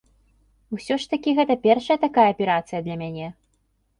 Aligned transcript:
Усё 0.77 0.95
ж 1.03 1.09
такі 1.11 1.33
гэта 1.41 1.57
першая 1.67 1.97
такая 2.05 2.25
аперацыя 2.33 2.79
для 2.87 2.95
мяне. 3.03 3.27